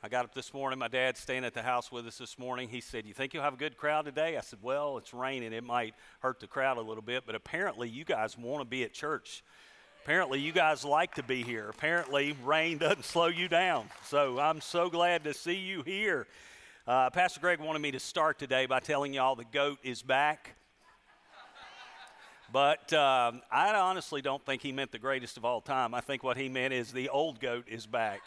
[0.00, 0.78] I got up this morning.
[0.78, 2.68] My dad's staying at the house with us this morning.
[2.68, 4.36] He said, You think you'll have a good crowd today?
[4.36, 5.52] I said, Well, it's raining.
[5.52, 8.84] It might hurt the crowd a little bit, but apparently you guys want to be
[8.84, 9.42] at church.
[10.04, 11.68] Apparently you guys like to be here.
[11.68, 13.90] Apparently rain doesn't slow you down.
[14.04, 16.28] So I'm so glad to see you here.
[16.86, 20.54] Uh, Pastor Greg wanted me to start today by telling y'all the goat is back.
[22.52, 25.92] But um, I honestly don't think he meant the greatest of all time.
[25.92, 28.22] I think what he meant is the old goat is back.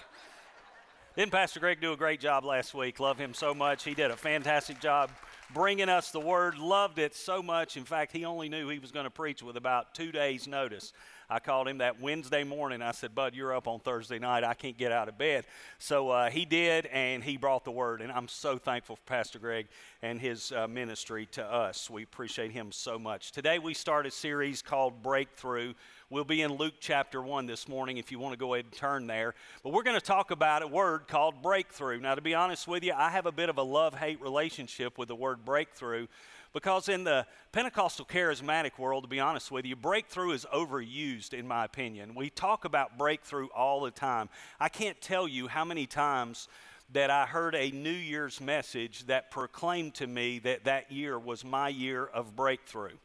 [1.13, 3.01] Didn't Pastor Greg do a great job last week?
[3.01, 3.83] Love him so much.
[3.83, 5.09] He did a fantastic job
[5.53, 6.57] bringing us the word.
[6.57, 7.75] Loved it so much.
[7.75, 10.93] In fact, he only knew he was going to preach with about two days' notice.
[11.31, 12.81] I called him that Wednesday morning.
[12.81, 14.43] I said, Bud, you're up on Thursday night.
[14.43, 15.45] I can't get out of bed.
[15.79, 18.01] So uh, he did, and he brought the word.
[18.01, 19.69] And I'm so thankful for Pastor Greg
[20.01, 21.89] and his uh, ministry to us.
[21.89, 23.31] We appreciate him so much.
[23.31, 25.73] Today we start a series called Breakthrough.
[26.09, 28.73] We'll be in Luke chapter 1 this morning if you want to go ahead and
[28.73, 29.33] turn there.
[29.63, 32.01] But we're going to talk about a word called breakthrough.
[32.01, 34.97] Now, to be honest with you, I have a bit of a love hate relationship
[34.97, 36.07] with the word breakthrough
[36.53, 41.47] because in the Pentecostal charismatic world, to be honest with you, breakthrough is overused, in
[41.47, 42.15] my opinion.
[42.15, 44.29] We talk about breakthrough all the time.
[44.59, 46.47] I can't tell you how many times
[46.93, 51.45] that I heard a New Year's message that proclaimed to me that that year was
[51.45, 52.97] my year of breakthrough.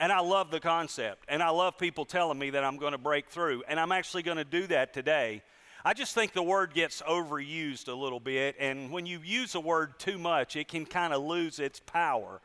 [0.00, 1.24] And I love the concept.
[1.28, 3.62] And I love people telling me that I'm going to break through.
[3.68, 5.42] And I'm actually going to do that today.
[5.88, 8.56] I just think the word gets overused a little bit.
[8.60, 12.42] And when you use a word too much, it can kind of lose its power.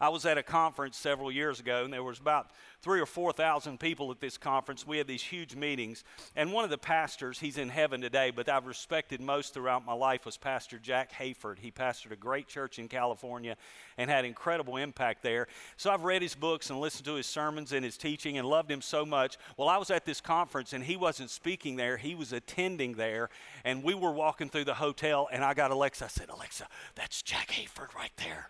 [0.00, 3.32] I was at a conference several years ago, and there was about three or four
[3.32, 4.86] thousand people at this conference.
[4.86, 8.48] We had these huge meetings, and one of the pastors, he's in heaven today, but
[8.48, 11.58] I've respected most throughout my life, was Pastor Jack Hayford.
[11.58, 13.56] He pastored a great church in California
[13.98, 15.48] and had incredible impact there.
[15.76, 18.70] So I've read his books and listened to his sermons and his teaching and loved
[18.70, 19.36] him so much.
[19.58, 23.28] Well, I was at this conference, and he wasn't speaking there; he was attending there,
[23.64, 26.06] and we were walking through the hotel, and I got Alexa.
[26.06, 28.48] I said, "Alexa, that's Jack Hayford right there."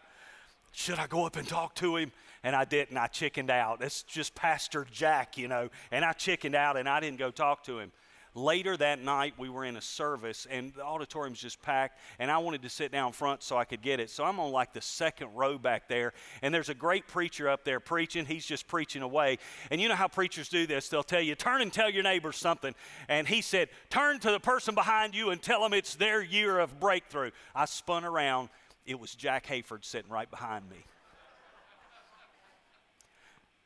[0.73, 2.13] Should I go up and talk to him?
[2.43, 2.97] And I didn't.
[2.97, 3.83] I chickened out.
[3.83, 5.69] It's just Pastor Jack, you know.
[5.91, 7.93] And I chickened out and I didn't go talk to him.
[8.35, 12.39] Later that night, we were in a service and the auditorium's just packed, and I
[12.39, 14.09] wanted to sit down front so I could get it.
[14.09, 17.65] So I'm on like the second row back there, and there's a great preacher up
[17.65, 18.25] there preaching.
[18.25, 19.39] He's just preaching away.
[19.73, 20.89] And you know how preachers do this?
[20.89, 22.73] They'll tell you, turn and tell your neighbor something.
[23.09, 26.61] And he said, turn to the person behind you and tell them it's their year
[26.61, 27.33] of breakthrough.
[27.53, 28.49] I spun around
[28.87, 30.85] it was Jack Hayford sitting right behind me.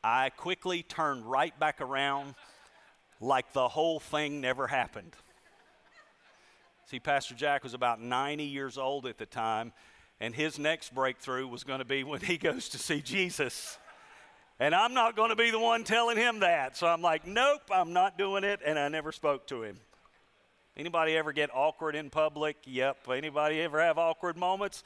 [0.02, 2.34] I quickly turned right back around
[3.20, 5.16] like the whole thing never happened.
[6.86, 9.72] See, Pastor Jack was about 90 years old at the time,
[10.20, 13.78] and his next breakthrough was going to be when he goes to see Jesus.
[14.60, 16.76] And I'm not going to be the one telling him that.
[16.76, 19.78] So I'm like, nope, I'm not doing it, and I never spoke to him.
[20.77, 22.57] Anybody ever get awkward in public?
[22.65, 23.09] Yep.
[23.09, 24.83] Anybody ever have awkward moments?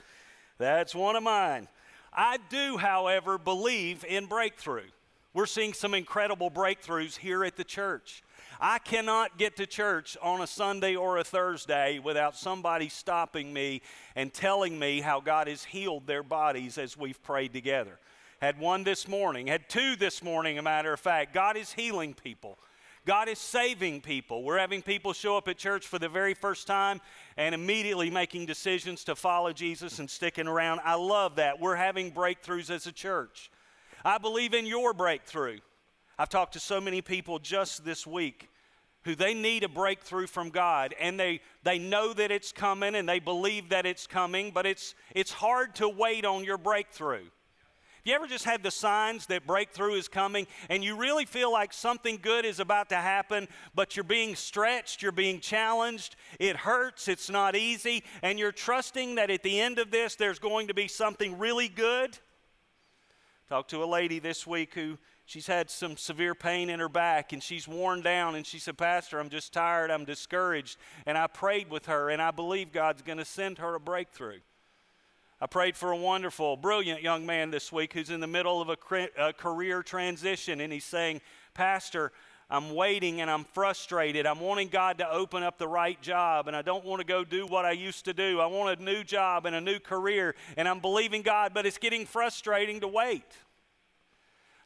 [0.58, 1.68] That's one of mine.
[2.12, 4.88] I do, however, believe in breakthrough.
[5.32, 8.22] We're seeing some incredible breakthroughs here at the church.
[8.60, 13.82] I cannot get to church on a Sunday or a Thursday without somebody stopping me
[14.16, 17.98] and telling me how God has healed their bodies as we've prayed together.
[18.42, 21.32] Had one this morning, had two this morning, a matter of fact.
[21.32, 22.58] God is healing people.
[23.08, 24.42] God is saving people.
[24.42, 27.00] We're having people show up at church for the very first time
[27.38, 30.80] and immediately making decisions to follow Jesus and sticking around.
[30.84, 31.58] I love that.
[31.58, 33.50] We're having breakthroughs as a church.
[34.04, 35.60] I believe in your breakthrough.
[36.18, 38.50] I've talked to so many people just this week
[39.04, 43.08] who they need a breakthrough from God and they, they know that it's coming and
[43.08, 47.24] they believe that it's coming, but it's, it's hard to wait on your breakthrough
[48.08, 51.72] you ever just had the signs that breakthrough is coming and you really feel like
[51.72, 57.06] something good is about to happen, but you're being stretched, you're being challenged, it hurts,
[57.06, 60.74] it's not easy, and you're trusting that at the end of this there's going to
[60.74, 62.18] be something really good?
[63.48, 64.98] Talked to a lady this week who
[65.28, 68.78] she's had some severe pain in her back and she's worn down and she said
[68.78, 73.02] pastor i'm just tired i'm discouraged and i prayed with her and i believe god's
[73.02, 74.38] going to send her a breakthrough
[75.40, 78.68] I prayed for a wonderful, brilliant young man this week who's in the middle of
[78.68, 81.20] a, career transition, and he's saying,
[81.54, 82.10] Pastor,
[82.50, 84.26] I'm waiting and I'm frustrated.
[84.26, 87.22] I'm wanting God to open up the right job, and I don't want to go
[87.22, 88.40] do what I used to do.
[88.40, 91.78] I want a new job and a new career, and I'm believing God, but it's
[91.78, 93.36] getting frustrating to wait.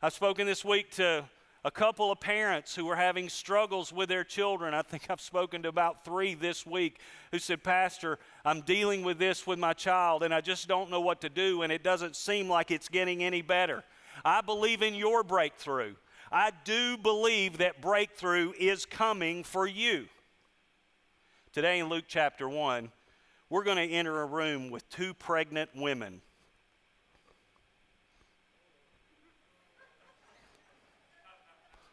[0.01, 1.25] I've spoken this week to
[1.65, 4.75] a couple of parents who were having struggles with their children.
[4.75, 6.99] I think I've spoken to about three this week
[7.31, 11.01] who said, Pastor, I'm dealing with this with my child and I just don't know
[11.01, 13.85] what to do and it doesn't seem like it's getting any better.
[14.25, 15.95] I believe in your breakthrough.
[16.33, 20.07] I do believe that breakthrough is coming for you.
[21.53, 22.91] Today in Luke chapter 1,
[23.51, 26.23] we're going to enter a room with two pregnant women.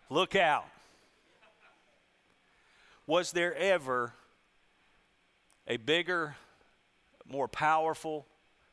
[0.10, 0.66] Look out.
[3.06, 4.14] Was there ever
[5.68, 6.36] a bigger,
[7.28, 8.26] more powerful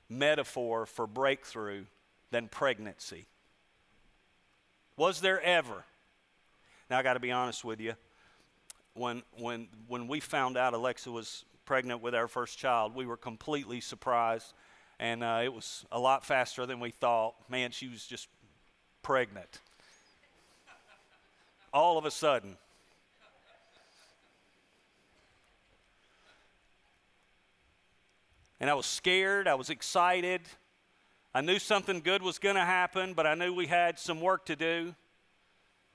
[0.09, 1.85] metaphor for breakthrough
[2.31, 3.27] than pregnancy?
[4.97, 5.85] Was there ever?
[6.89, 7.95] Now, I got to be honest with you.
[8.95, 13.17] When, when, when we found out Alexa was pregnant with our first child, we were
[13.19, 14.55] completely surprised.
[14.99, 17.35] And uh, it was a lot faster than we thought.
[17.51, 18.29] Man, she was just
[19.03, 19.61] pregnant.
[21.77, 22.57] All of a sudden.
[28.59, 30.41] And I was scared, I was excited.
[31.35, 34.47] I knew something good was going to happen, but I knew we had some work
[34.47, 34.95] to do.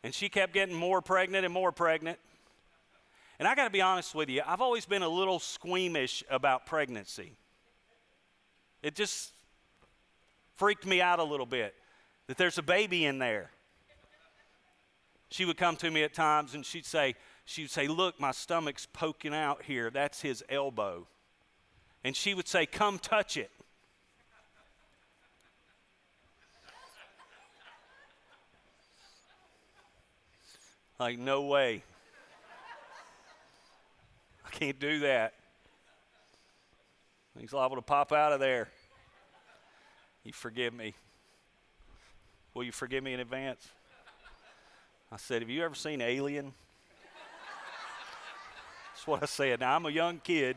[0.04, 2.20] And she kept getting more pregnant and more pregnant.
[3.40, 6.68] And I got to be honest with you, I've always been a little squeamish about
[6.68, 7.32] pregnancy.
[8.84, 9.34] It just
[10.58, 11.74] freaked me out a little bit
[12.28, 13.50] that there's a baby in there.
[15.32, 18.86] She would come to me at times and she'd say, she'd say, "Look, my stomach's
[18.86, 19.90] poking out here.
[19.90, 21.08] That's his elbow."
[22.04, 23.50] And she would say, "Come touch it."
[31.00, 31.84] Like, no way.
[34.46, 35.34] I can't do that.
[37.40, 38.68] He's liable to pop out of there.
[40.24, 40.94] You forgive me.
[42.54, 43.72] Will you forgive me in advance?
[45.12, 46.54] I said, Have you ever seen Alien?
[48.94, 49.60] That's what I said.
[49.60, 50.56] Now, I'm a young kid.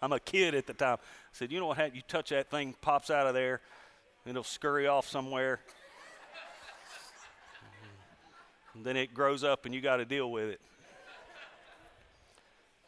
[0.00, 0.96] I'm a kid at the time.
[1.00, 1.94] I said, You know what?
[1.94, 3.60] You touch that thing, pops out of there,
[4.24, 5.60] and it'll scurry off somewhere.
[8.74, 10.60] And then it grows up and you got to deal with it.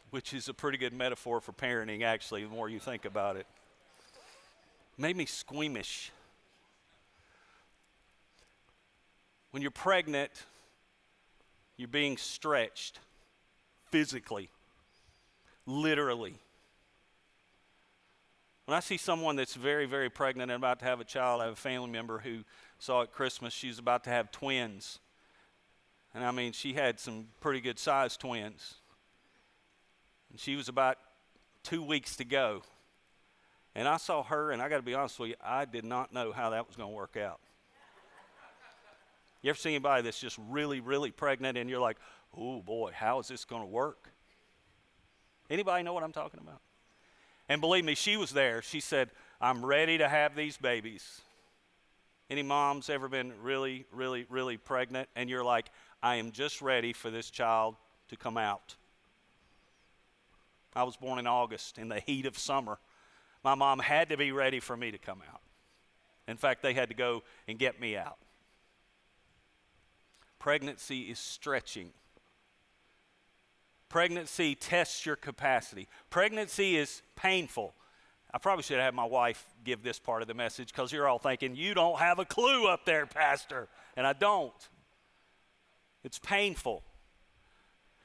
[0.09, 3.45] Which is a pretty good metaphor for parenting, actually, the more you think about it.
[4.97, 6.11] Made me squeamish.
[9.55, 10.31] When you're pregnant,
[11.77, 12.99] you're being stretched
[13.89, 14.49] physically,
[15.65, 16.35] literally.
[18.65, 21.45] When I see someone that's very, very pregnant and about to have a child, I
[21.45, 22.39] have a family member who
[22.79, 24.99] saw at Christmas she's about to have twins.
[26.13, 28.73] And I mean, she had some pretty good sized twins.
[30.31, 30.97] And she was about
[31.63, 32.61] two weeks to go.
[33.73, 36.13] And I saw her, and I got to be honest with you, I did not
[36.13, 37.39] know how that was going to work out.
[39.45, 41.97] You ever see anybody that's just really, really pregnant and you're like,
[42.35, 44.09] oh boy, how is this going to work?
[45.51, 46.61] Anybody know what I'm talking about?
[47.47, 48.63] And believe me, she was there.
[48.63, 51.21] She said, I'm ready to have these babies.
[52.27, 55.67] Any moms ever been really, really, really pregnant and you're like,
[56.01, 57.75] I am just ready for this child
[58.07, 58.75] to come out.
[60.75, 62.79] I was born in August in the heat of summer.
[63.43, 65.41] My mom had to be ready for me to come out.
[66.27, 68.17] In fact, they had to go and get me out.
[70.45, 71.89] Pregnancy is stretching.
[73.89, 75.87] Pregnancy tests your capacity.
[76.11, 77.73] Pregnancy is painful.
[78.31, 81.17] I probably should have my wife give this part of the message because you're all
[81.17, 83.67] thinking, you don't have a clue up there, Pastor.
[83.97, 84.53] And I don't.
[86.03, 86.83] It's painful.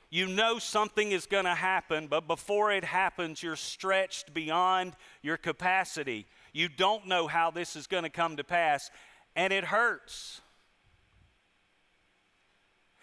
[0.09, 5.37] You know something is going to happen, but before it happens, you're stretched beyond your
[5.37, 6.25] capacity.
[6.55, 8.91] You don't know how this is going to come to pass,
[9.37, 10.41] and it hurts.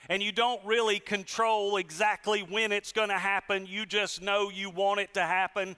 [0.10, 3.66] And you don't really control exactly when it's going to happen.
[3.66, 5.76] You just know you want it to happen.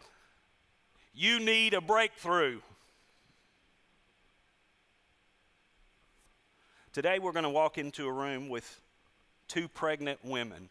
[1.13, 2.59] You need a breakthrough.
[6.93, 8.81] Today, we're going to walk into a room with
[9.48, 10.69] two pregnant women.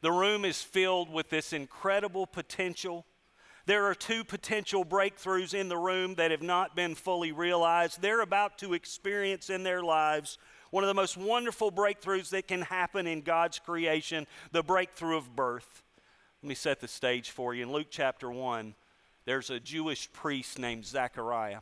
[0.00, 3.06] The room is filled with this incredible potential.
[3.66, 8.02] There are two potential breakthroughs in the room that have not been fully realized.
[8.02, 10.38] They're about to experience in their lives
[10.74, 15.36] one of the most wonderful breakthroughs that can happen in God's creation the breakthrough of
[15.36, 15.84] birth.
[16.42, 17.62] Let me set the stage for you.
[17.62, 18.74] In Luke chapter 1,
[19.24, 21.60] there's a Jewish priest named Zechariah.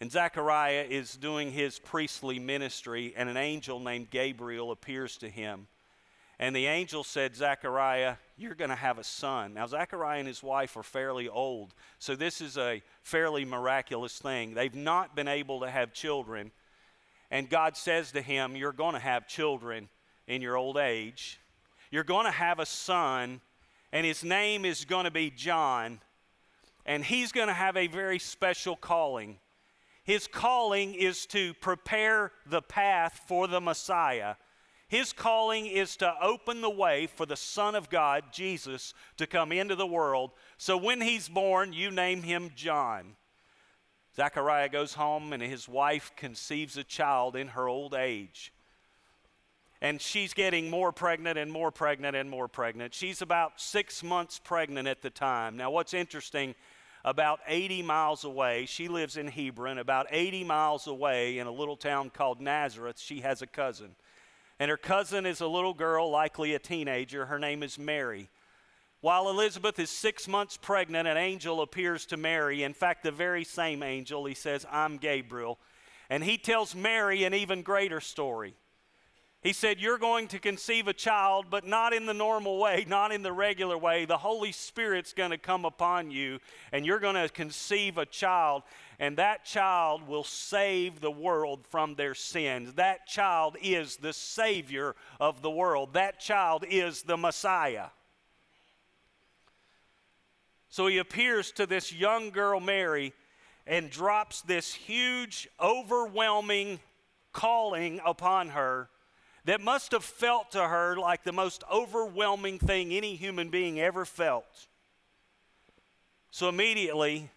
[0.00, 5.68] And Zechariah is doing his priestly ministry, and an angel named Gabriel appears to him.
[6.40, 9.54] And the angel said, Zechariah, you're going to have a son.
[9.54, 14.54] Now, Zechariah and his wife are fairly old, so this is a fairly miraculous thing.
[14.54, 16.50] They've not been able to have children.
[17.30, 19.88] And God says to him, You're going to have children
[20.26, 21.40] in your old age.
[21.90, 23.40] You're going to have a son,
[23.92, 26.00] and his name is going to be John.
[26.84, 29.38] And he's going to have a very special calling.
[30.04, 34.36] His calling is to prepare the path for the Messiah.
[34.88, 39.50] His calling is to open the way for the Son of God, Jesus, to come
[39.50, 40.30] into the world.
[40.58, 43.16] So when he's born, you name him John.
[44.16, 48.52] Zechariah goes home and his wife conceives a child in her old age.
[49.82, 52.94] And she's getting more pregnant and more pregnant and more pregnant.
[52.94, 55.58] She's about six months pregnant at the time.
[55.58, 56.54] Now, what's interesting,
[57.04, 61.76] about 80 miles away, she lives in Hebron, about 80 miles away in a little
[61.76, 63.94] town called Nazareth, she has a cousin.
[64.58, 67.26] And her cousin is a little girl, likely a teenager.
[67.26, 68.30] Her name is Mary.
[69.06, 72.64] While Elizabeth is six months pregnant, an angel appears to Mary.
[72.64, 74.24] In fact, the very same angel.
[74.24, 75.60] He says, I'm Gabriel.
[76.10, 78.56] And he tells Mary an even greater story.
[79.42, 83.12] He said, You're going to conceive a child, but not in the normal way, not
[83.12, 84.06] in the regular way.
[84.06, 86.40] The Holy Spirit's going to come upon you,
[86.72, 88.64] and you're going to conceive a child,
[88.98, 92.72] and that child will save the world from their sins.
[92.72, 95.92] That child is the Savior of the world.
[95.92, 97.90] That child is the Messiah.
[100.76, 103.14] So he appears to this young girl, Mary,
[103.66, 106.80] and drops this huge, overwhelming
[107.32, 108.90] calling upon her
[109.46, 114.04] that must have felt to her like the most overwhelming thing any human being ever
[114.04, 114.66] felt.
[116.30, 117.30] So immediately,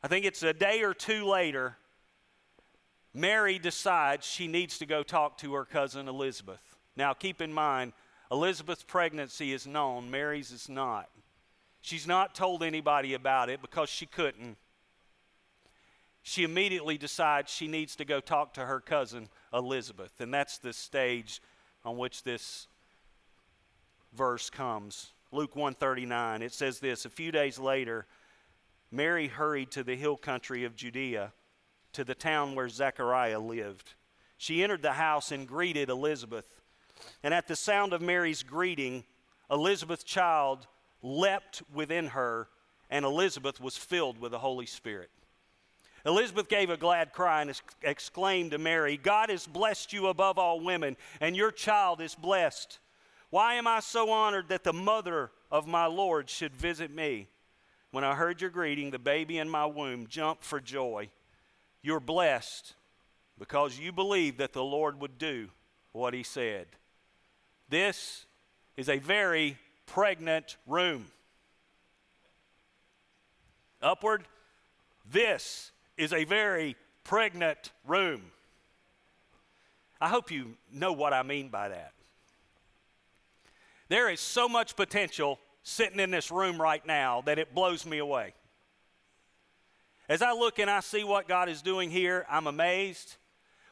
[0.00, 1.76] I think it's a day or two later,
[3.12, 6.62] Mary decides she needs to go talk to her cousin Elizabeth.
[6.94, 7.92] Now, keep in mind,
[8.30, 11.08] Elizabeth's pregnancy is known, Mary's is not.
[11.88, 14.58] She's not told anybody about it because she couldn't.
[16.20, 20.20] She immediately decides she needs to go talk to her cousin Elizabeth.
[20.20, 21.40] And that's the stage
[21.86, 22.68] on which this
[24.12, 25.14] verse comes.
[25.32, 28.04] Luke 139, it says this, a few days later,
[28.90, 31.32] Mary hurried to the hill country of Judea,
[31.94, 33.94] to the town where Zechariah lived.
[34.36, 36.60] She entered the house and greeted Elizabeth.
[37.22, 39.04] And at the sound of Mary's greeting,
[39.50, 40.66] Elizabeth's child
[41.02, 42.48] leapt within her,
[42.90, 45.10] and Elizabeth was filled with the Holy Spirit.
[46.06, 50.60] Elizabeth gave a glad cry and exclaimed to Mary, God has blessed you above all
[50.60, 52.78] women, and your child is blessed.
[53.30, 57.28] Why am I so honored that the mother of my Lord should visit me?
[57.90, 61.10] When I heard your greeting, the baby in my womb jumped for joy.
[61.82, 62.74] You're blessed
[63.38, 65.48] because you believed that the Lord would do
[65.92, 66.66] what he said.
[67.68, 68.26] This
[68.76, 69.58] is a very
[69.88, 71.06] pregnant room.
[73.82, 74.24] Upward,
[75.10, 78.22] this is a very pregnant room.
[80.00, 81.92] I hope you know what I mean by that.
[83.88, 87.98] There is so much potential sitting in this room right now that it blows me
[87.98, 88.34] away.
[90.08, 93.16] As I look and I see what God is doing here, I'm amazed.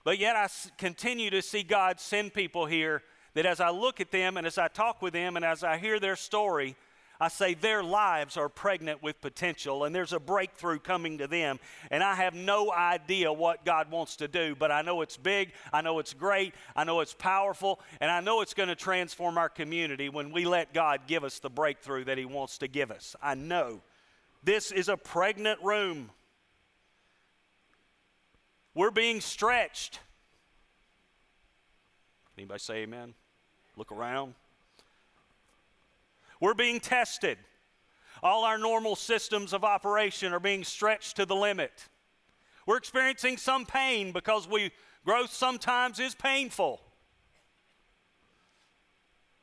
[0.05, 3.03] But yet I continue to see God send people here
[3.37, 5.77] that as I look at them and as I talk with them and as I
[5.77, 6.75] hear their story,
[7.21, 11.61] I say their lives are pregnant with potential and there's a breakthrough coming to them.
[11.91, 15.53] And I have no idea what God wants to do, but I know it's big,
[15.71, 19.37] I know it's great, I know it's powerful, and I know it's going to transform
[19.37, 22.91] our community when we let God give us the breakthrough that He wants to give
[22.91, 23.15] us.
[23.23, 23.83] I know.
[24.45, 26.11] This is a pregnant room.
[28.75, 30.01] We're being stretched.
[32.39, 33.13] Anybody say amen?
[33.77, 34.35] Look around.
[36.41, 37.39] We're being tested.
[38.23, 41.89] All our normal systems of operation are being stretched to the limit.
[42.67, 44.73] We're experiencing some pain because we
[45.05, 46.81] growth sometimes is painful.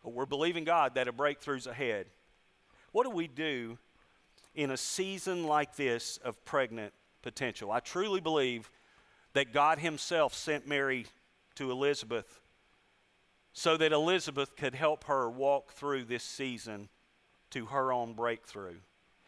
[0.03, 2.07] But we're believing God that a breakthrough's ahead.
[2.91, 3.77] What do we do
[4.53, 7.71] in a season like this of pregnant potential?
[7.71, 8.69] I truly believe
[9.33, 11.05] that God Himself sent Mary
[11.55, 12.41] to Elizabeth
[13.53, 16.89] so that Elizabeth could help her walk through this season
[17.51, 18.75] to her own breakthrough.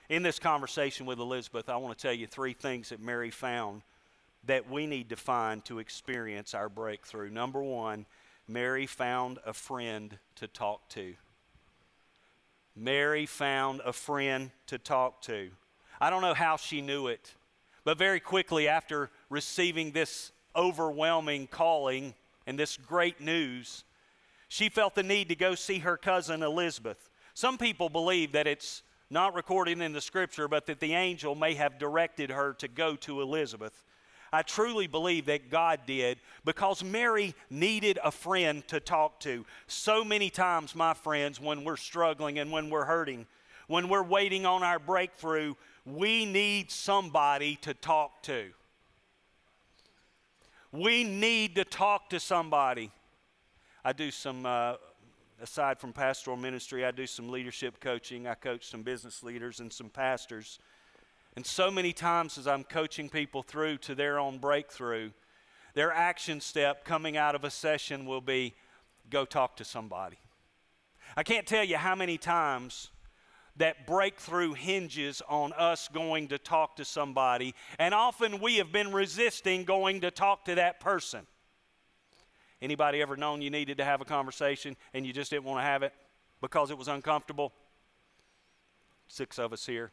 [0.10, 3.84] In this conversation with Elizabeth, I want to tell you three things that Mary found
[4.46, 7.30] that we need to find to experience our breakthrough.
[7.30, 8.06] Number one,
[8.48, 11.16] Mary found a friend to talk to.
[12.76, 15.50] Mary found a friend to talk to.
[16.00, 17.34] I don't know how she knew it,
[17.84, 22.14] but very quickly after receiving this overwhelming calling
[22.46, 23.85] and this great news,
[24.56, 27.10] she felt the need to go see her cousin Elizabeth.
[27.34, 31.56] Some people believe that it's not recorded in the scripture, but that the angel may
[31.56, 33.84] have directed her to go to Elizabeth.
[34.32, 39.46] I truly believe that God did because Mary needed a friend to talk to.
[39.68, 43.28] So many times, my friends, when we're struggling and when we're hurting,
[43.68, 48.52] when we're waiting on our breakthrough, we need somebody to talk to.
[50.72, 52.94] We need to talk to somebody.
[53.88, 54.78] I do some, uh,
[55.40, 58.26] aside from pastoral ministry, I do some leadership coaching.
[58.26, 60.58] I coach some business leaders and some pastors.
[61.36, 65.12] And so many times as I'm coaching people through to their own breakthrough,
[65.76, 68.56] their action step coming out of a session will be
[69.12, 70.18] go talk to somebody.
[71.16, 72.90] I can't tell you how many times
[73.58, 78.92] that breakthrough hinges on us going to talk to somebody, and often we have been
[78.92, 81.28] resisting going to talk to that person.
[82.62, 85.64] Anybody ever known you needed to have a conversation and you just didn't want to
[85.64, 85.94] have it
[86.42, 87.52] because it was uncomfortable?
[89.08, 89.92] Six of us here.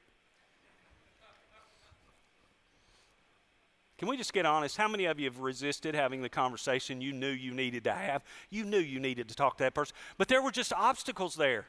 [3.99, 4.77] Can we just get honest?
[4.77, 8.23] How many of you have resisted having the conversation you knew you needed to have?
[8.51, 11.67] You knew you needed to talk to that person, but there were just obstacles there.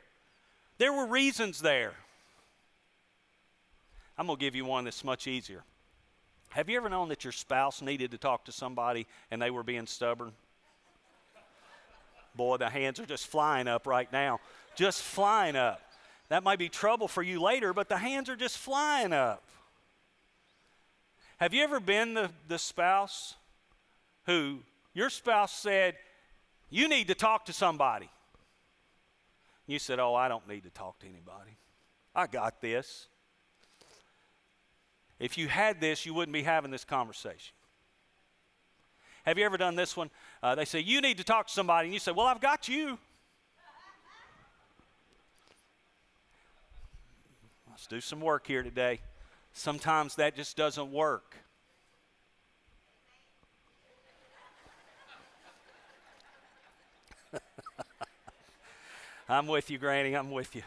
[0.79, 1.93] There were reasons there.
[4.17, 5.63] I'm going to give you one that's much easier.
[6.50, 9.63] Have you ever known that your spouse needed to talk to somebody and they were
[9.63, 10.33] being stubborn?
[12.36, 14.40] Boy, the hands are just flying up right now.
[14.75, 15.82] Just flying up.
[16.30, 19.44] That might be trouble for you later, but the hands are just flying up.
[21.38, 23.36] Have you ever been the, the spouse
[24.25, 24.60] who
[24.94, 25.96] your spouse said,
[26.70, 28.10] You need to talk to somebody?
[29.68, 31.58] You said, Oh, I don't need to talk to anybody.
[32.16, 33.08] I got this.
[35.20, 37.54] If you had this, you wouldn't be having this conversation.
[39.24, 40.10] Have you ever done this one?
[40.42, 41.88] Uh, they say, You need to talk to somebody.
[41.88, 42.98] And you say, Well, I've got you.
[47.70, 49.00] Let's do some work here today.
[49.53, 51.38] Sometimes that just doesn't work.
[59.30, 60.15] I'm with you, Granny.
[60.15, 60.63] I'm with you.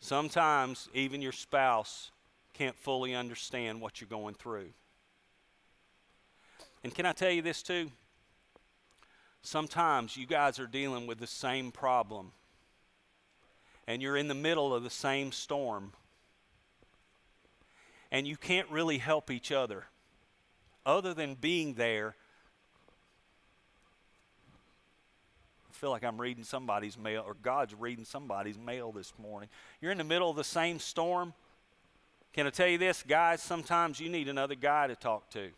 [0.00, 2.10] Sometimes even your spouse
[2.58, 4.70] can't fully understand what you're going through.
[6.82, 7.90] And can I tell you this too?
[9.42, 12.32] Sometimes you guys are dealing with the same problem
[13.88, 15.92] and you're in the middle of the same storm,
[18.12, 19.86] and you can't really help each other
[20.84, 22.14] other than being there.
[25.70, 29.48] I feel like I'm reading somebody's mail, or God's reading somebody's mail this morning.
[29.80, 31.32] You're in the middle of the same storm.
[32.38, 33.42] Can I tell you this, guys?
[33.42, 35.48] Sometimes you need another guy to talk to.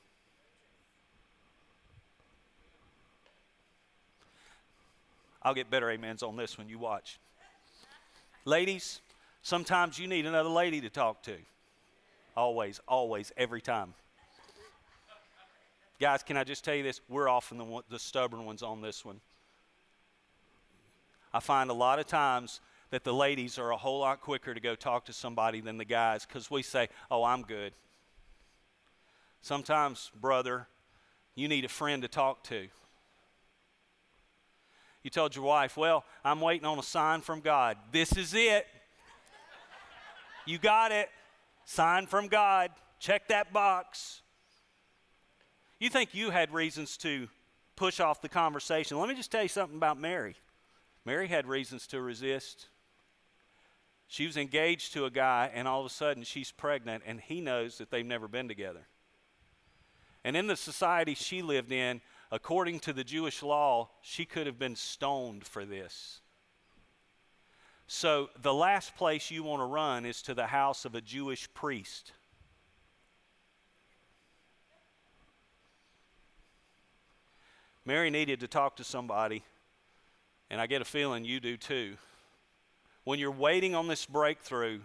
[5.42, 7.18] I'll get better amens on this when you watch.
[8.46, 9.02] Ladies,
[9.42, 11.34] sometimes you need another lady to talk to.
[12.34, 13.92] Always, always, every time.
[16.00, 17.02] Guys, can I just tell you this?
[17.10, 19.20] We're often the, the stubborn ones on this one.
[21.34, 24.60] I find a lot of times that the ladies are a whole lot quicker to
[24.60, 27.72] go talk to somebody than the guys because we say, Oh, I'm good.
[29.40, 30.66] Sometimes, brother,
[31.34, 32.68] you need a friend to talk to.
[35.02, 37.76] You told your wife, Well, I'm waiting on a sign from God.
[37.92, 38.66] This is it.
[40.46, 41.08] You got it.
[41.64, 42.72] Sign from God.
[42.98, 44.22] Check that box.
[45.78, 47.28] You think you had reasons to
[47.76, 48.98] push off the conversation.
[48.98, 50.36] Let me just tell you something about Mary.
[51.06, 52.66] Mary had reasons to resist.
[54.10, 57.40] She was engaged to a guy, and all of a sudden she's pregnant, and he
[57.40, 58.88] knows that they've never been together.
[60.24, 62.00] And in the society she lived in,
[62.32, 66.22] according to the Jewish law, she could have been stoned for this.
[67.86, 71.48] So, the last place you want to run is to the house of a Jewish
[71.54, 72.10] priest.
[77.84, 79.44] Mary needed to talk to somebody,
[80.50, 81.96] and I get a feeling you do too.
[83.04, 84.80] When you're waiting on this breakthrough,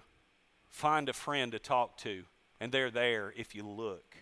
[0.70, 2.24] find a friend to talk to,
[2.60, 4.16] and they're there if you look.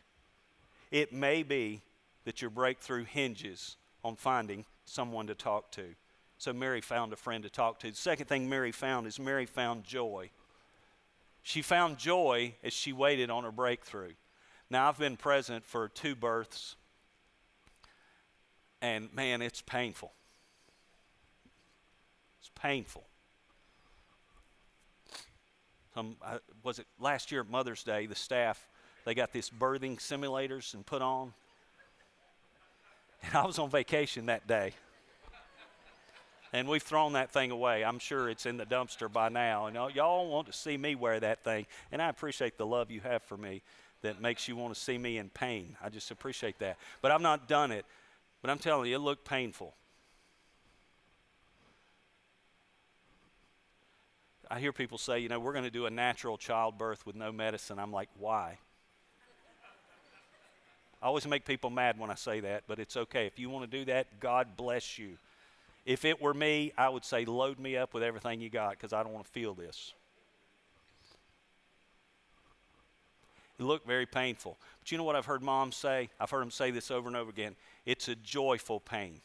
[0.91, 1.81] It may be
[2.25, 5.95] that your breakthrough hinges on finding someone to talk to.
[6.37, 7.89] So Mary found a friend to talk to.
[7.89, 10.29] The second thing Mary found is Mary found joy.
[11.41, 14.13] She found joy as she waited on her breakthrough.
[14.69, 16.75] Now, I've been present for two births,
[18.81, 20.11] and man, it's painful.
[22.39, 23.05] It's painful.
[25.95, 28.67] Uh, was it last year Mother's Day, the staff,
[29.05, 31.33] they got these birthing simulators and put on.
[33.23, 34.73] And I was on vacation that day.
[36.51, 37.83] And we've thrown that thing away.
[37.83, 39.65] I'm sure it's in the dumpster by now.
[39.65, 41.65] And y'all want to see me wear that thing.
[41.91, 43.63] And I appreciate the love you have for me
[44.03, 45.75] that makes you want to see me in pain.
[45.81, 46.77] I just appreciate that.
[47.01, 47.85] But I've not done it.
[48.41, 49.73] But I'm telling you, it looked painful.
[54.49, 57.31] I hear people say, you know, we're going to do a natural childbirth with no
[57.31, 57.79] medicine.
[57.79, 58.57] I'm like, why?
[61.01, 63.25] I always make people mad when I say that, but it's okay.
[63.25, 65.17] If you want to do that, God bless you.
[65.85, 68.93] If it were me, I would say, load me up with everything you got because
[68.93, 69.93] I don't want to feel this.
[73.59, 74.57] It looked very painful.
[74.79, 76.09] But you know what I've heard moms say?
[76.19, 77.55] I've heard them say this over and over again.
[77.85, 79.19] It's a joyful pain.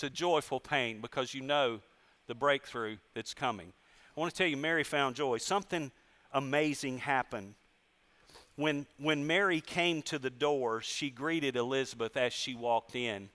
[0.00, 1.80] It's a joyful pain because you know
[2.26, 3.70] the breakthrough that's coming.
[4.16, 5.36] I want to tell you, Mary found joy.
[5.36, 5.92] Something
[6.32, 7.52] amazing happened.
[8.56, 13.28] When, when Mary came to the door, she greeted Elizabeth as she walked in.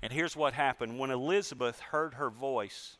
[0.00, 2.96] And here's what happened when Elizabeth heard her voice,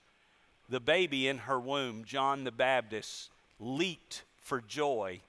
[0.68, 5.22] the baby in her womb, John the Baptist, leaped for joy.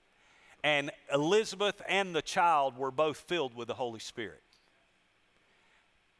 [0.61, 4.43] And Elizabeth and the child were both filled with the Holy Spirit.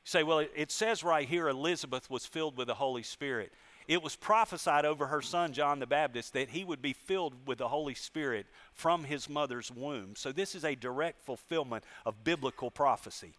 [0.04, 3.54] Say, well, it says right here Elizabeth was filled with the Holy Spirit.
[3.88, 7.58] It was prophesied over her son, John the Baptist, that he would be filled with
[7.58, 10.16] the Holy Spirit from his mother's womb.
[10.16, 13.34] So this is a direct fulfillment of biblical prophecy.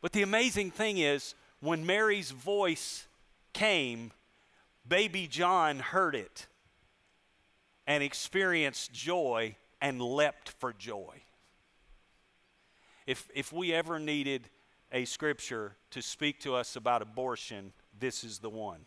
[0.00, 3.06] But the amazing thing is, when Mary's voice
[3.52, 4.12] came,
[4.86, 6.46] baby John heard it
[7.86, 11.22] and experienced joy and leapt for joy.
[13.06, 14.48] If, if we ever needed
[14.92, 18.80] a scripture to speak to us about abortion, this is the one.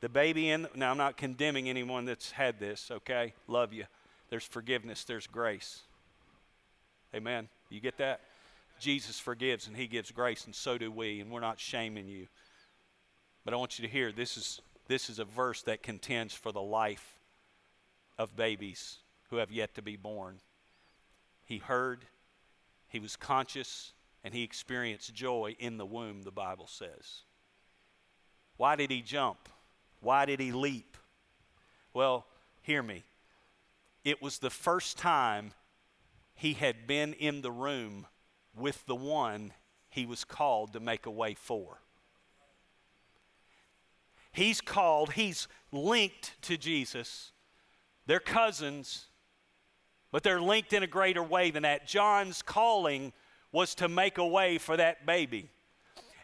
[0.00, 3.32] The baby in, now I'm not condemning anyone that's had this, okay?
[3.48, 3.84] Love you.
[4.30, 5.80] There's forgiveness, there's grace.
[7.14, 7.48] Amen.
[7.70, 8.20] You get that?
[8.78, 12.28] Jesus forgives and he gives grace, and so do we, and we're not shaming you.
[13.44, 16.52] But I want you to hear this is, this is a verse that contends for
[16.52, 17.18] the life
[18.18, 18.98] of babies
[19.30, 20.36] who have yet to be born.
[21.44, 22.04] He heard,
[22.88, 23.92] he was conscious,
[24.28, 27.22] and he experienced joy in the womb, the Bible says.
[28.58, 29.48] Why did he jump?
[30.00, 30.98] Why did he leap?
[31.94, 32.26] Well,
[32.60, 33.04] hear me.
[34.04, 35.52] It was the first time
[36.34, 38.06] he had been in the room
[38.54, 39.54] with the one
[39.88, 41.80] he was called to make a way for.
[44.30, 47.32] He's called, he's linked to Jesus.
[48.04, 49.06] They're cousins,
[50.12, 51.86] but they're linked in a greater way than that.
[51.86, 53.14] John's calling
[53.52, 55.50] was to make a way for that baby.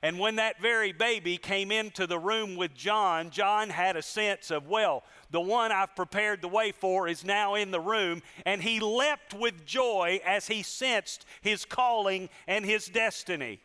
[0.02, 4.50] And when that very baby came into the room with John, John had a sense
[4.50, 8.20] of, well, the one I've prepared the way for is now in the room.
[8.44, 13.60] And he leapt with joy as he sensed his calling and his destiny.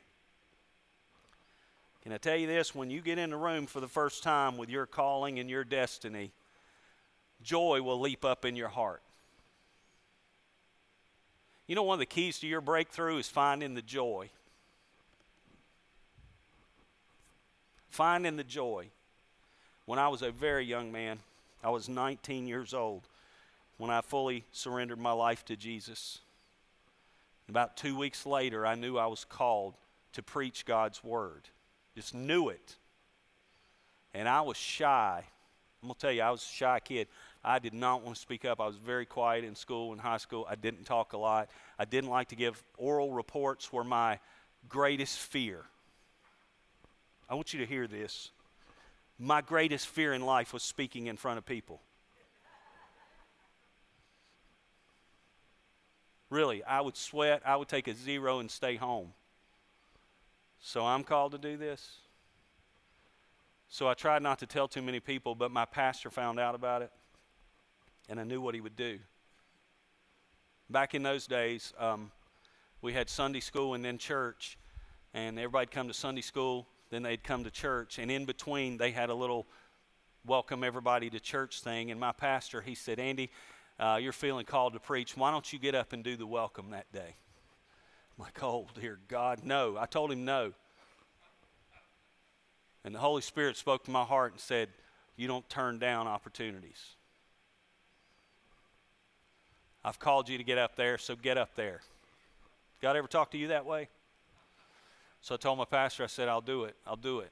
[2.03, 2.73] Can I tell you this?
[2.73, 5.65] When you get in the room for the first time with your calling and your
[5.65, 6.31] destiny,
[7.43, 9.03] joy will leap up in your heart.
[11.69, 14.31] You know, one of the keys to your breakthrough is finding the joy.
[17.91, 18.87] Finding the joy.
[19.85, 21.19] When I was a very young man,
[21.63, 23.03] I was 19 years old
[23.77, 26.17] when I fully surrendered my life to Jesus.
[27.49, 29.75] About two weeks later, I knew I was called
[30.13, 31.49] to preach God's word.
[31.95, 32.77] Just knew it.
[34.15, 35.23] And I was shy.
[35.83, 37.07] I'm going to tell you, I was a shy kid.
[37.43, 38.59] I did not want to speak up.
[38.59, 40.45] I was very quiet in school, in high school.
[40.49, 41.49] I didn't talk a lot.
[41.77, 44.19] I didn't like to give oral reports, were my
[44.67, 45.63] greatest fear.
[47.29, 48.31] I want you to hear this.
[49.17, 51.81] My greatest fear in life was speaking in front of people.
[56.29, 59.13] Really, I would sweat, I would take a zero and stay home.
[60.59, 61.99] So I'm called to do this.
[63.69, 66.81] So I tried not to tell too many people, but my pastor found out about
[66.81, 66.91] it
[68.09, 68.99] and I knew what he would do.
[70.69, 72.11] Back in those days, um,
[72.81, 74.57] we had Sunday school and then church,
[75.13, 78.91] and everybody'd come to Sunday school, then they'd come to church, and in between, they
[78.91, 79.47] had a little
[80.25, 81.91] welcome everybody to church thing.
[81.91, 83.29] And my pastor, he said, Andy,
[83.79, 85.15] uh, you're feeling called to preach.
[85.15, 87.15] Why don't you get up and do the welcome that day?
[88.17, 89.77] I'm like, oh, dear God, no.
[89.79, 90.53] I told him no.
[92.83, 94.69] And the Holy Spirit spoke to my heart and said,
[95.15, 96.95] You don't turn down opportunities.
[99.83, 101.81] I've called you to get up there, so get up there.
[102.81, 103.89] God ever talk to you that way?
[105.21, 106.75] So I told my pastor, I said, I'll do it.
[106.87, 107.31] I'll do it.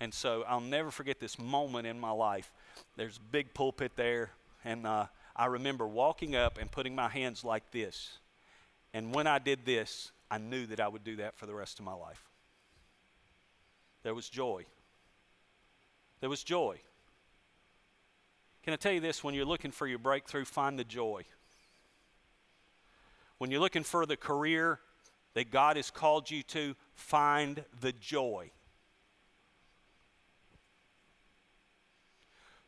[0.00, 2.52] And so I'll never forget this moment in my life.
[2.96, 4.30] There's a big pulpit there,
[4.64, 8.18] and uh, I remember walking up and putting my hands like this.
[8.92, 11.78] And when I did this, I knew that I would do that for the rest
[11.78, 12.22] of my life.
[14.02, 14.66] There was joy.
[16.20, 16.78] There was joy.
[18.62, 19.22] Can I tell you this?
[19.22, 21.24] When you're looking for your breakthrough, find the joy.
[23.38, 24.80] When you're looking for the career
[25.34, 28.50] that God has called you to, find the joy.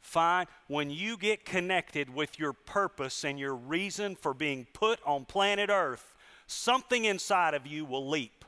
[0.01, 5.25] Find when you get connected with your purpose and your reason for being put on
[5.25, 8.45] planet Earth, something inside of you will leap.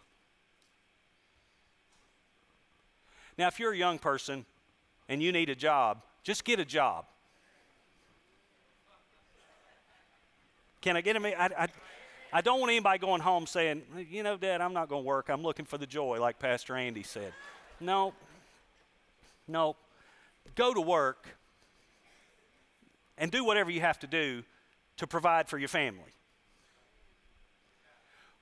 [3.37, 4.45] Now, if you're a young person
[5.09, 7.07] and you need a job, just get a job.
[10.81, 11.25] Can I get him?
[11.27, 11.69] I, I,
[12.33, 15.29] I don't want anybody going home saying, you know, Dad, I'm not going to work.
[15.29, 17.33] I'm looking for the joy, like Pastor Andy said.
[17.81, 18.13] No,
[19.49, 19.75] no.
[20.55, 21.27] Go to work
[23.19, 24.45] and do whatever you have to do
[24.99, 26.13] to provide for your family.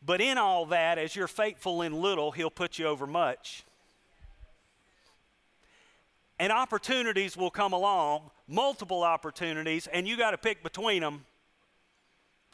[0.04, 3.64] But in all that, as you're faithful in little, He'll put you over much.
[6.38, 11.24] And opportunities will come along, multiple opportunities, and you got to pick between them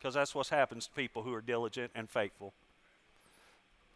[0.04, 2.52] because that's what happens to people who are diligent and faithful.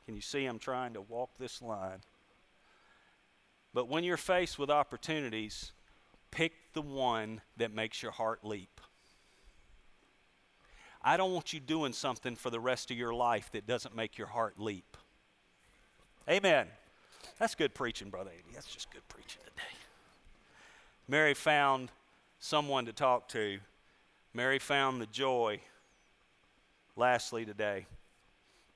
[0.07, 1.99] Can you see I'm trying to walk this line?
[3.75, 5.73] But when you're faced with opportunities,
[6.31, 8.81] pick the one that makes your heart leap.
[11.03, 14.17] I don't want you doing something for the rest of your life that doesn't make
[14.17, 14.97] your heart leap.
[16.27, 16.69] Amen.
[17.39, 18.55] That's good preaching, Brother Andy.
[18.55, 19.77] That's just good preaching today.
[21.07, 21.91] Mary found
[22.39, 23.59] someone to talk to.
[24.33, 25.61] Mary found the joy
[26.99, 27.87] Lastly, today,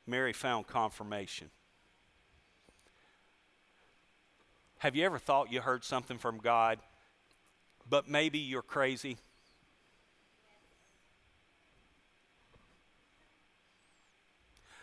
[0.07, 1.51] Mary found confirmation.
[4.79, 6.79] Have you ever thought you heard something from God,
[7.91, 9.17] but maybe you're crazy?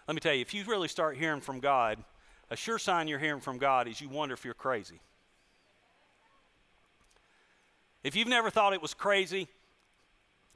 [0.05, 1.97] Let me tell you, if you really start hearing from God,
[2.49, 4.99] a sure sign you're hearing from God is you wonder if you're crazy.
[8.03, 9.47] If you've never thought it was crazy,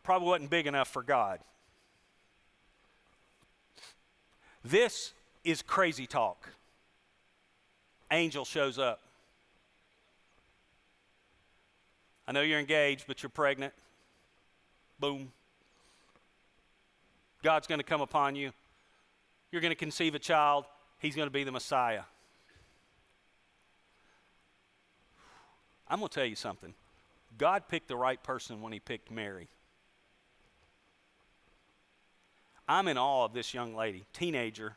[0.03, 1.39] probably wasn't big enough for God.
[4.63, 6.49] This is crazy talk.
[8.11, 9.01] Angel shows up.
[12.27, 13.73] I know you're engaged, but you're pregnant.
[14.99, 15.31] Boom.
[17.41, 18.51] God's going to come upon you.
[19.51, 20.65] You're going to conceive a child.
[20.99, 22.03] He's going to be the Messiah.
[25.89, 26.73] I'm going to tell you something.
[27.37, 29.49] God picked the right person when he picked Mary.
[32.67, 34.75] I'm in awe of this young lady, teenager.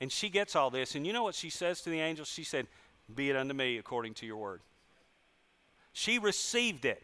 [0.00, 0.94] And she gets all this.
[0.94, 2.24] And you know what she says to the angel?
[2.24, 2.66] She said,
[3.14, 4.60] Be it unto me according to your word.
[5.92, 7.02] She received it.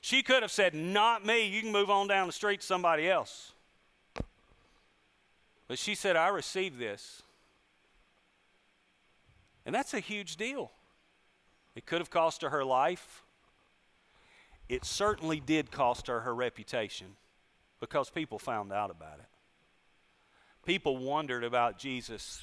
[0.00, 1.46] She could have said, Not me.
[1.46, 3.52] You can move on down the street to somebody else.
[5.68, 7.22] But she said, I received this.
[9.64, 10.70] And that's a huge deal.
[11.74, 13.22] It could have cost her her life
[14.72, 17.08] it certainly did cost her her reputation
[17.78, 19.26] because people found out about it.
[20.64, 22.42] People wondered about Jesus.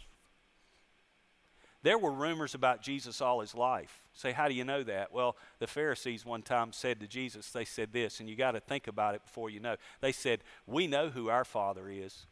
[1.82, 4.04] There were rumors about Jesus all his life.
[4.13, 5.12] Say, how do you know that?
[5.12, 8.60] Well, the Pharisees one time said to Jesus, they said this, and you got to
[8.60, 9.78] think about it before you know.
[10.00, 12.28] They said, We know who our Father is.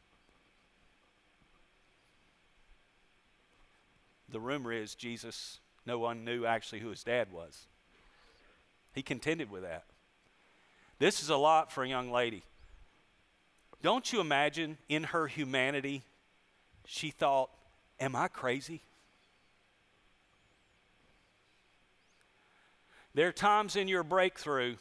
[4.30, 7.66] The rumor is Jesus, no one knew actually who his dad was.
[8.98, 9.84] He contended with that.
[10.98, 12.42] This is a lot for a young lady.
[13.84, 16.02] Don't you imagine in her humanity,
[16.84, 17.52] she thought,
[18.00, 18.82] Am I crazy?
[23.14, 24.78] There are times in your breakthrough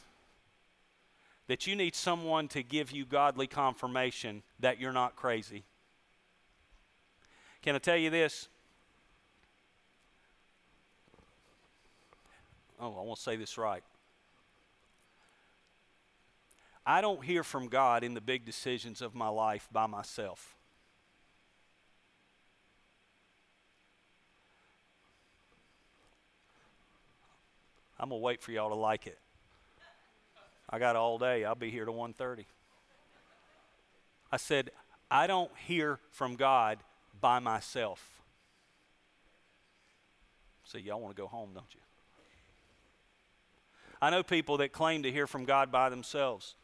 [1.46, 5.62] that you need someone to give you godly confirmation that you're not crazy.
[7.60, 8.48] Can I tell you this?
[12.80, 13.82] Oh, I want to say this right.
[16.86, 20.54] I don't hear from God in the big decisions of my life by myself.
[27.98, 29.18] I'm gonna wait for y'all to like it.
[30.70, 31.44] I got all day.
[31.44, 32.44] I'll be here to 1:30.
[34.30, 34.70] I said,
[35.10, 36.78] I don't hear from God
[37.20, 38.22] by myself.
[40.64, 41.80] So y'all want to go home, don't you?
[44.02, 46.54] I know people that claim to hear from God by themselves.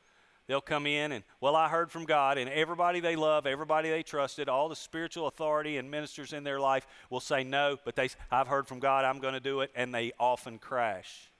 [0.48, 4.02] They'll come in and, well, I heard from God, and everybody they love, everybody they
[4.02, 8.08] trusted, all the spiritual authority and ministers in their life will say no, but they,
[8.30, 11.30] I've heard from God, I'm going to do it, and they often crash.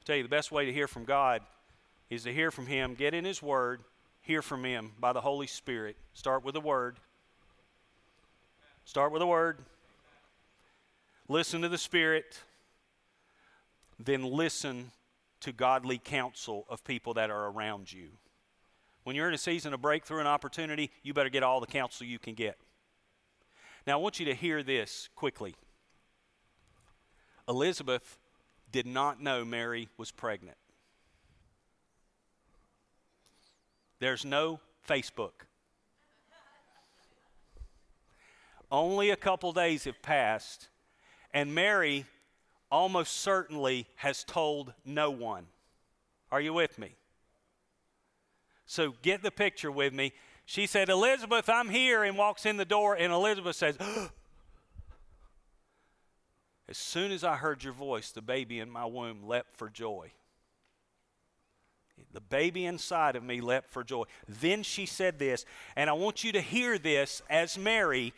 [0.00, 1.42] I'll tell you, the best way to hear from God
[2.10, 3.80] is to hear from Him, get in His Word,
[4.20, 5.96] hear from Him by the Holy Spirit.
[6.12, 6.96] Start with the Word.
[8.84, 9.58] Start with the Word.
[11.28, 12.38] Listen to the Spirit.
[13.98, 14.90] Then listen
[15.44, 18.08] to godly counsel of people that are around you.
[19.02, 22.06] When you're in a season of breakthrough and opportunity, you better get all the counsel
[22.06, 22.58] you can get.
[23.86, 25.54] Now, I want you to hear this quickly.
[27.46, 28.18] Elizabeth
[28.72, 30.56] did not know Mary was pregnant.
[34.00, 35.44] There's no Facebook.
[38.72, 40.68] Only a couple days have passed,
[41.34, 42.06] and Mary
[42.74, 45.46] almost certainly has told no one.
[46.32, 46.96] Are you with me?
[48.66, 50.12] So get the picture with me.
[50.44, 53.78] She said, Elizabeth, I'm here, and walks in the door, and Elizabeth says,
[56.68, 60.10] As soon as I heard your voice, the baby in my womb leapt for joy.
[62.12, 64.04] The baby inside of me leapt for joy.
[64.26, 65.44] Then she said this,
[65.76, 68.12] and I want you to hear this as Mary,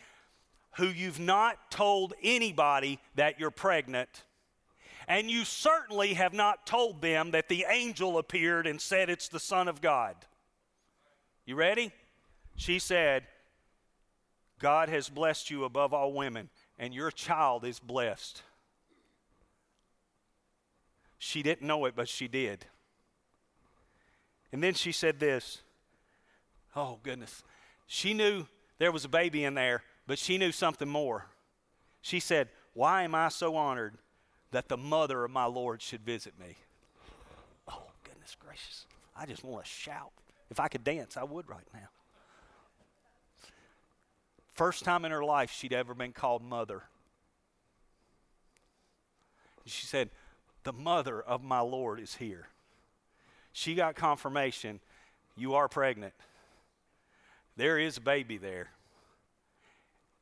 [0.76, 4.24] who you've not told anybody that you're pregnant,
[5.08, 9.40] and you certainly have not told them that the angel appeared and said it's the
[9.40, 10.16] Son of God.
[11.44, 11.92] You ready?
[12.56, 13.24] She said,
[14.58, 18.42] God has blessed you above all women, and your child is blessed.
[21.18, 22.64] She didn't know it, but she did.
[24.52, 25.62] And then she said this
[26.74, 27.42] Oh, goodness.
[27.86, 28.46] She knew
[28.78, 31.26] there was a baby in there, but she knew something more.
[32.02, 33.94] She said, Why am I so honored
[34.50, 36.56] that the mother of my Lord should visit me?
[37.68, 38.86] Oh, goodness gracious.
[39.16, 40.12] I just want to shout.
[40.50, 41.88] If I could dance, I would right now.
[44.52, 46.84] First time in her life she'd ever been called mother.
[49.64, 50.10] And She said,
[50.62, 52.48] The mother of my Lord is here.
[53.52, 54.80] She got confirmation
[55.36, 56.14] you are pregnant.
[57.56, 58.70] There is a baby there.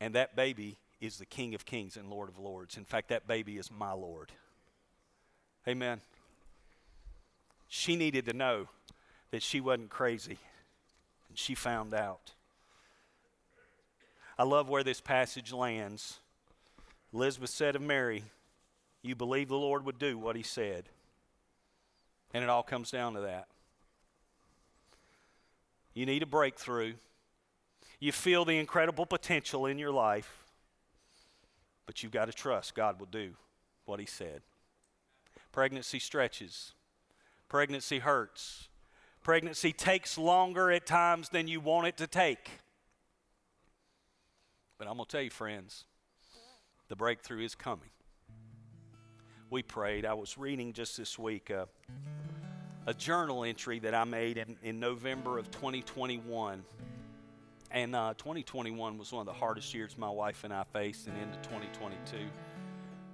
[0.01, 2.77] And that baby is the King of Kings and Lord of Lords.
[2.77, 4.31] In fact, that baby is my Lord.
[5.67, 6.01] Amen.
[7.67, 8.67] She needed to know
[9.31, 10.37] that she wasn't crazy,
[11.29, 12.33] and she found out.
[14.37, 16.19] I love where this passage lands.
[17.13, 18.23] Elizabeth said of Mary,
[19.01, 20.89] You believe the Lord would do what he said.
[22.33, 23.47] And it all comes down to that.
[25.93, 26.95] You need a breakthrough.
[27.99, 30.44] You feel the incredible potential in your life,
[31.85, 33.33] but you've got to trust God will do
[33.85, 34.41] what He said.
[35.51, 36.73] Pregnancy stretches,
[37.47, 38.67] pregnancy hurts,
[39.23, 42.49] pregnancy takes longer at times than you want it to take.
[44.77, 45.85] But I'm going to tell you, friends,
[46.89, 47.89] the breakthrough is coming.
[49.49, 50.05] We prayed.
[50.05, 51.65] I was reading just this week uh,
[52.87, 56.63] a journal entry that I made in, in November of 2021.
[57.75, 61.17] And uh, 2021 was one of the hardest years my wife and I faced, and
[61.17, 62.19] into 2022.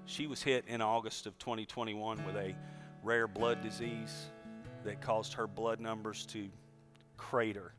[0.06, 2.56] She was hit in August of 2021 with a
[3.02, 4.28] rare blood disease
[4.84, 6.48] that caused her blood numbers to
[7.18, 7.74] crater.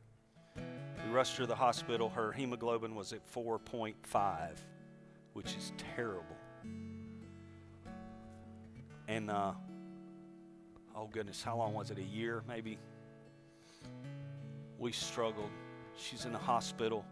[0.57, 2.09] We rushed her to the hospital.
[2.09, 3.95] Her hemoglobin was at 4.5,
[5.35, 6.37] which is terrible.
[9.07, 9.53] And, uh,
[10.97, 11.99] oh goodness, how long was it?
[11.99, 12.77] A year, maybe?
[14.81, 15.51] We struggled.
[15.97, 17.05] She's in the hospital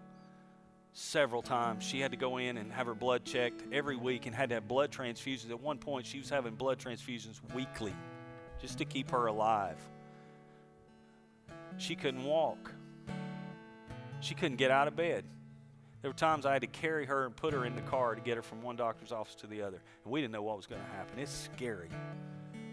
[0.92, 1.84] several times.
[1.84, 4.56] She had to go in and have her blood checked every week and had to
[4.56, 5.50] have blood transfusions.
[5.50, 7.94] At one point, she was having blood transfusions weekly
[8.60, 9.78] just to keep her alive.
[11.76, 12.72] She couldn't walk.
[14.20, 15.24] She couldn't get out of bed.
[16.02, 18.20] There were times I had to carry her and put her in the car to
[18.20, 19.82] get her from one doctor's office to the other.
[20.04, 21.18] And we didn't know what was going to happen.
[21.18, 21.90] It's scary.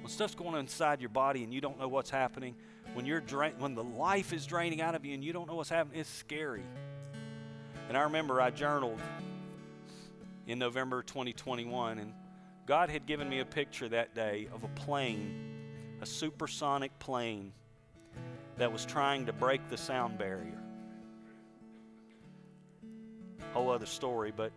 [0.07, 2.55] When stuff's going on inside your body and you don't know what's happening,
[2.93, 5.55] when you're dra- when the life is draining out of you and you don't know
[5.55, 6.63] what's happening, it's scary.
[7.89, 9.01] And I remember I journaled
[10.47, 12.13] in November 2021 and
[12.65, 15.35] God had given me a picture that day of a plane,
[16.01, 17.51] a supersonic plane
[18.55, 20.57] that was trying to break the sound barrier
[23.51, 24.51] whole other story, but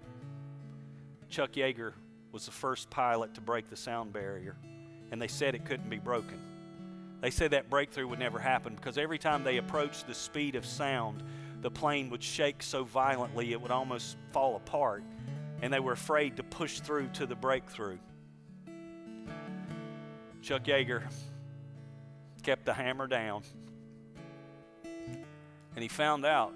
[1.28, 1.94] Chuck Yeager
[2.32, 4.56] was the first pilot to break the sound barrier,
[5.10, 6.38] and they said it couldn't be broken.
[7.20, 10.64] They said that breakthrough would never happen because every time they approached the speed of
[10.64, 11.22] sound,
[11.60, 15.04] the plane would shake so violently it would almost fall apart,
[15.60, 17.98] and they were afraid to push through to the breakthrough.
[20.42, 21.02] Chuck Yeager
[22.42, 23.42] kept the hammer down,
[24.84, 26.54] and he found out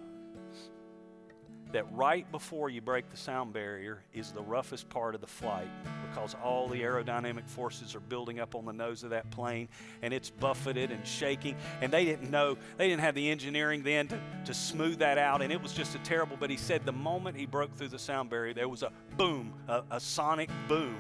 [1.73, 5.69] that right before you break the sound barrier is the roughest part of the flight
[6.09, 9.69] because all the aerodynamic forces are building up on the nose of that plane
[10.03, 11.57] and it's buffeted and shaking.
[11.81, 15.43] And they didn't know, they didn't have the engineering then to, to smooth that out.
[15.43, 17.99] And it was just a terrible, but he said the moment he broke through the
[17.99, 20.97] sound barrier, there was a boom, a, a sonic boom.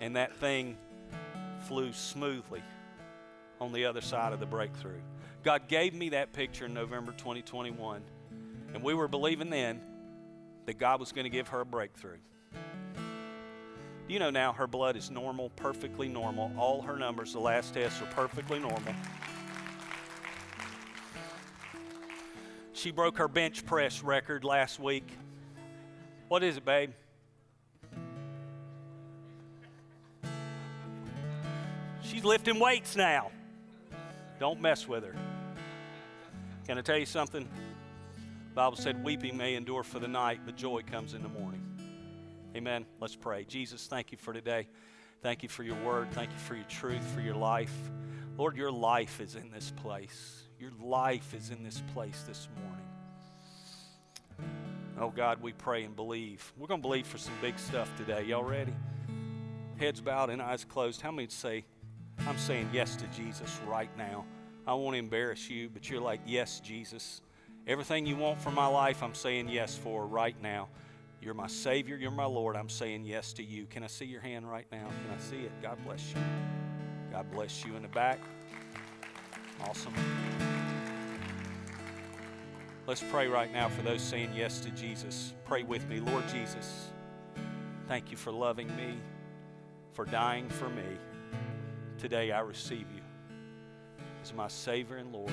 [0.00, 0.78] And that thing
[1.66, 2.62] flew smoothly
[3.60, 5.00] on the other side of the breakthrough.
[5.42, 8.02] God gave me that picture in November 2021.
[8.74, 9.80] And we were believing then
[10.66, 12.18] that God was going to give her a breakthrough.
[14.08, 16.50] You know now her blood is normal, perfectly normal?
[16.56, 18.92] All her numbers, the last tests, are perfectly normal.
[22.72, 25.06] She broke her bench press record last week.
[26.28, 26.92] What is it, babe?
[32.02, 33.30] She's lifting weights now.
[34.40, 35.14] Don't mess with her.
[36.66, 37.48] Can I tell you something?
[38.54, 41.62] Bible said, Weeping may endure for the night, but joy comes in the morning.
[42.56, 42.84] Amen.
[43.00, 43.44] Let's pray.
[43.44, 44.66] Jesus, thank you for today.
[45.22, 46.08] Thank you for your word.
[46.12, 47.72] Thank you for your truth, for your life.
[48.36, 50.42] Lord, your life is in this place.
[50.58, 54.50] Your life is in this place this morning.
[54.98, 56.52] Oh God, we pray and believe.
[56.58, 58.24] We're going to believe for some big stuff today.
[58.24, 58.74] Y'all ready?
[59.78, 61.00] Heads bowed and eyes closed.
[61.00, 61.64] How many say,
[62.26, 64.26] I'm saying yes to Jesus right now?
[64.66, 67.22] I won't embarrass you, but you're like, yes, Jesus.
[67.66, 70.68] Everything you want for my life, I'm saying yes for right now.
[71.20, 71.96] You're my Savior.
[71.96, 72.56] You're my Lord.
[72.56, 73.66] I'm saying yes to you.
[73.66, 74.86] Can I see your hand right now?
[74.86, 75.52] Can I see it?
[75.60, 76.20] God bless you.
[77.12, 78.18] God bless you in the back.
[79.62, 79.92] Awesome.
[82.86, 85.34] Let's pray right now for those saying yes to Jesus.
[85.44, 86.00] Pray with me.
[86.00, 86.88] Lord Jesus,
[87.86, 88.96] thank you for loving me,
[89.92, 90.82] for dying for me.
[91.98, 93.02] Today I receive you
[94.22, 95.32] as my Savior and Lord.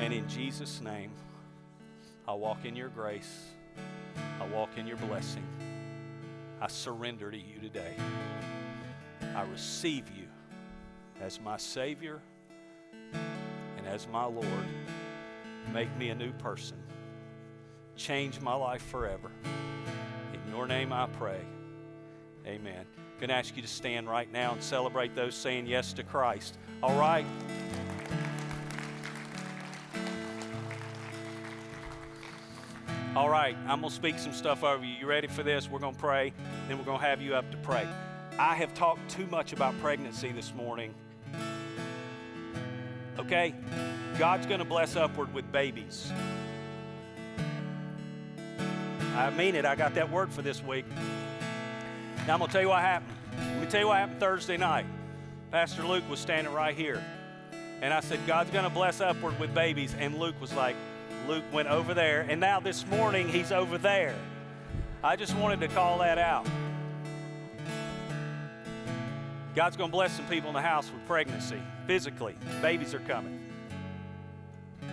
[0.00, 1.10] And in Jesus' name,
[2.28, 3.46] I walk in your grace.
[4.40, 5.46] I walk in your blessing.
[6.60, 7.94] I surrender to you today.
[9.34, 10.26] I receive you
[11.20, 12.20] as my Savior
[13.12, 14.46] and as my Lord.
[15.72, 16.76] Make me a new person.
[17.96, 19.30] Change my life forever.
[20.32, 21.40] In your name I pray.
[22.46, 22.86] Amen.
[22.96, 26.02] I'm going to ask you to stand right now and celebrate those saying yes to
[26.02, 26.58] Christ.
[26.82, 27.26] All right?
[33.16, 34.92] All right, I'm going to speak some stuff over you.
[34.92, 35.70] You ready for this?
[35.70, 36.34] We're going to pray,
[36.68, 37.88] then we're going to have you up to pray.
[38.38, 40.94] I have talked too much about pregnancy this morning.
[43.18, 43.54] Okay?
[44.18, 46.12] God's going to bless upward with babies.
[49.14, 49.64] I mean it.
[49.64, 50.84] I got that word for this week.
[52.26, 53.16] Now I'm going to tell you what happened.
[53.38, 54.84] Let me tell you what happened Thursday night.
[55.50, 57.02] Pastor Luke was standing right here.
[57.80, 59.94] And I said, God's going to bless upward with babies.
[59.98, 60.76] And Luke was like,
[61.28, 64.14] Luke went over there, and now this morning he's over there.
[65.02, 66.46] I just wanted to call that out.
[69.54, 72.34] God's going to bless some people in the house with pregnancy, physically.
[72.60, 73.40] Babies are coming.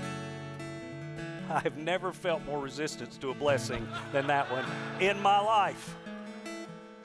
[1.50, 4.66] I have never felt more resistance to a blessing than that one
[5.02, 5.96] in my life.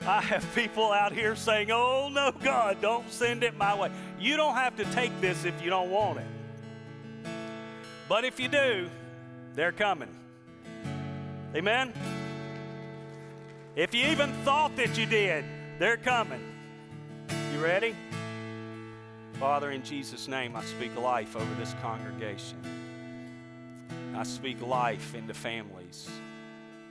[0.01, 3.91] I have people out here saying, Oh, no, God, don't send it my way.
[4.19, 6.25] You don't have to take this if you don't want it.
[8.07, 8.89] But if you do,
[9.59, 10.07] they're coming.
[11.53, 11.91] Amen?
[13.75, 15.43] If you even thought that you did,
[15.77, 16.39] they're coming.
[17.53, 17.93] You ready?
[19.33, 22.57] Father, in Jesus' name, I speak life over this congregation.
[24.15, 26.09] I speak life into families.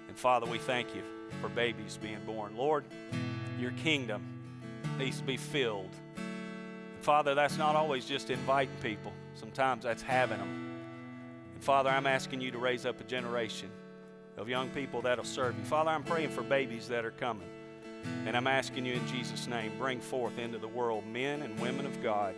[0.06, 1.02] And Father, we thank you
[1.40, 2.54] for babies being born.
[2.54, 2.84] Lord,
[3.58, 4.22] your kingdom
[4.98, 5.96] needs to be filled.
[7.00, 10.67] Father, that's not always just inviting people, sometimes that's having them.
[11.58, 13.68] And Father, I'm asking you to raise up a generation
[14.36, 15.64] of young people that'll serve you.
[15.64, 17.48] Father, I'm praying for babies that are coming.
[18.26, 21.84] And I'm asking you in Jesus' name, bring forth into the world men and women
[21.84, 22.36] of God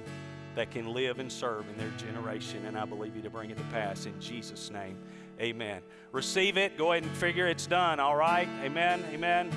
[0.54, 2.64] that can live and serve in their generation.
[2.64, 4.96] And I believe you to bring it to pass in Jesus' name.
[5.38, 5.82] Amen.
[6.12, 6.78] Receive it.
[6.78, 8.00] Go ahead and figure it's done.
[8.00, 8.48] All right.
[8.62, 9.04] Amen.
[9.12, 9.50] Amen.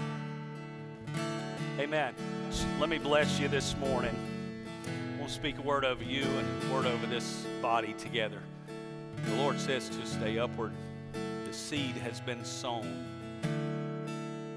[1.80, 2.14] Amen.
[2.82, 4.14] Let me bless you this morning.
[5.18, 8.42] We'll speak a word over you and a word over this body together.
[9.24, 10.74] The Lord says to stay upward.
[11.46, 13.06] The seed has been sown.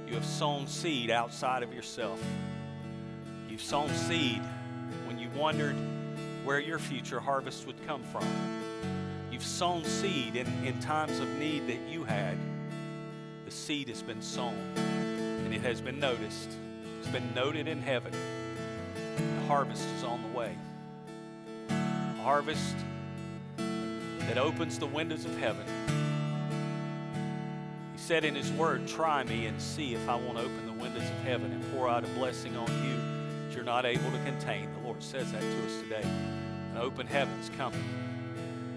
[0.06, 2.22] You have sown seed outside of yourself.
[3.48, 4.42] You've sown seed
[5.06, 5.76] when you wondered
[6.44, 8.26] where your future harvest would come from.
[9.30, 12.36] You've sown seed in, in times of need that you had.
[13.44, 16.50] The seed has been sown and it has been noticed.
[16.98, 18.12] It's been noted in heaven.
[19.16, 20.56] The harvest is on the way.
[21.68, 22.74] A harvest
[24.26, 25.64] that opens the windows of heaven.
[27.94, 31.02] He said in His Word, Try me and see if I won't open the windows
[31.02, 32.96] of heaven and pour out a blessing on you
[33.46, 34.68] that you're not able to contain.
[34.74, 36.02] The Lord says that to us today.
[36.72, 37.82] An open heaven's coming.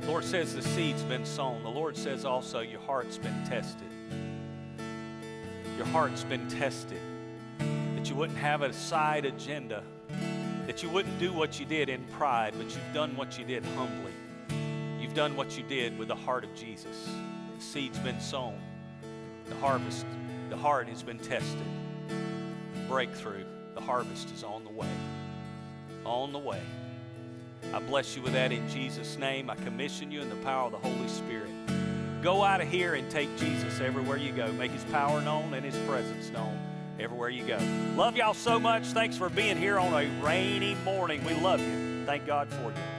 [0.02, 1.64] The Lord says the seed's been sown.
[1.64, 3.90] The Lord says also your heart's been tested.
[5.78, 7.00] Your heart's been tested.
[7.96, 9.84] That you wouldn't have a side agenda.
[10.68, 13.66] That you wouldn't do what you did in pride, but you've done what you did
[13.76, 14.14] humbly.
[15.10, 17.10] You've done what you did with the heart of Jesus.
[17.58, 18.62] The seed's been sown.
[19.48, 20.06] The harvest,
[20.52, 21.66] the heart has been tested.
[22.88, 23.44] Breakthrough,
[23.74, 24.88] the harvest is on the way.
[26.06, 26.62] On the way.
[27.74, 29.50] I bless you with that in Jesus' name.
[29.50, 31.50] I commission you in the power of the Holy Spirit.
[32.22, 34.52] Go out of here and take Jesus everywhere you go.
[34.52, 36.56] Make his power known and his presence known
[37.00, 37.58] everywhere you go.
[37.96, 38.86] Love y'all so much.
[38.86, 41.24] Thanks for being here on a rainy morning.
[41.24, 42.06] We love you.
[42.06, 42.99] Thank God for you.